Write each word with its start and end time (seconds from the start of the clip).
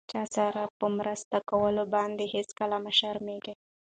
چاسره 0.11 0.63
په 0.79 0.87
مرسته 0.97 1.37
کولو 1.49 1.83
باندې 1.95 2.23
هيڅکله 2.33 2.77
مه 2.83 2.91
شرميږم! 2.99 3.57